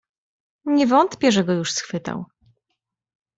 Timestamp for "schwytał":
1.71-2.25